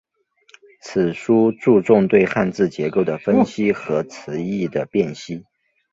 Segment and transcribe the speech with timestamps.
[0.81, 5.43] 此书注重对汉字结构的分析和词义的辨析。